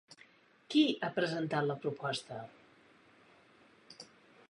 [0.73, 2.41] Qui ha presentat la proposta?